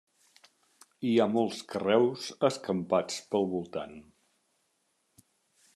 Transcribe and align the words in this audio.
Hi 1.09 1.11
ha 1.17 1.27
molts 1.33 1.59
carreus 1.73 2.25
escampats 2.49 3.21
pel 3.35 3.45
voltant. 3.53 3.95